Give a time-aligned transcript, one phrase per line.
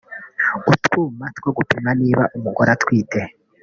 [0.71, 3.21] utwuma two gupima niba umugore atwite